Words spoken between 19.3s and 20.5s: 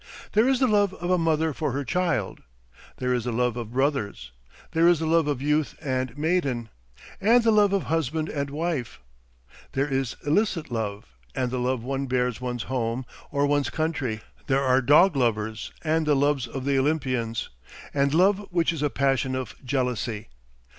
of jealousy.